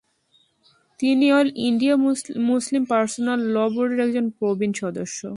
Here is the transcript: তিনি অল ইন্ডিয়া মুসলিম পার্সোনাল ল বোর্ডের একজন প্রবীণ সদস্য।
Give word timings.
তিনি 0.99 1.25
অল 1.37 1.49
ইন্ডিয়া 1.67 1.95
মুসলিম 2.51 2.83
পার্সোনাল 2.85 3.39
ল 3.55 3.57
বোর্ডের 3.73 3.99
একজন 4.07 4.25
প্রবীণ 4.39 4.71
সদস্য। 4.81 5.21